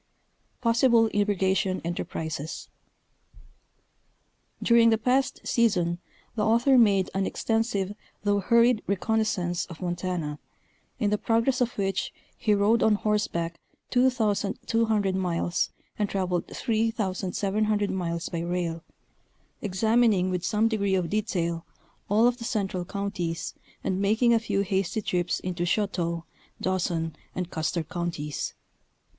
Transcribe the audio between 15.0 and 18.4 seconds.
miles and traveled 3,700 miles by